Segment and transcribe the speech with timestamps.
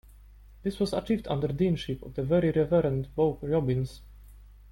[0.63, 4.01] This was achieved under deanship of the Very Reverend Boak Jobbins.